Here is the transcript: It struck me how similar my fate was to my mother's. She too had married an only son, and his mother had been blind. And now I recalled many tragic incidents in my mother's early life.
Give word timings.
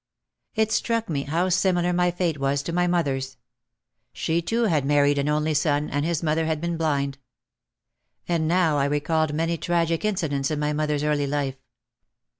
It 0.55 0.71
struck 0.71 1.09
me 1.09 1.25
how 1.25 1.49
similar 1.49 1.93
my 1.93 2.09
fate 2.09 2.39
was 2.39 2.63
to 2.63 2.73
my 2.73 2.87
mother's. 2.87 3.37
She 4.13 4.41
too 4.41 4.63
had 4.63 4.83
married 4.83 5.19
an 5.19 5.29
only 5.29 5.53
son, 5.53 5.91
and 5.91 6.03
his 6.03 6.23
mother 6.23 6.47
had 6.47 6.59
been 6.59 6.75
blind. 6.75 7.19
And 8.27 8.47
now 8.47 8.79
I 8.79 8.85
recalled 8.85 9.35
many 9.35 9.59
tragic 9.59 10.03
incidents 10.03 10.49
in 10.49 10.57
my 10.57 10.73
mother's 10.73 11.03
early 11.03 11.27
life. 11.27 11.61